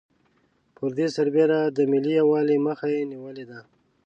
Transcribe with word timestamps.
پر 0.75 0.89
دې 0.97 1.07
سربېره 1.15 1.59
د 1.77 1.79
ملي 1.91 2.13
یوالي 2.21 2.57
مخه 2.67 2.87
یې 2.93 3.01
نېولې 3.11 3.45
ده. 3.49 3.59